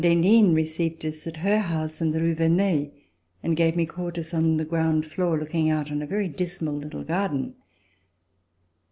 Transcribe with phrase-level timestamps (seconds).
[0.03, 2.89] d'Henin, received us at her house in the Rue Verneuil,
[3.43, 7.03] and gave me quarters on the ground floor looking out on a very dismal little
[7.03, 7.53] garden.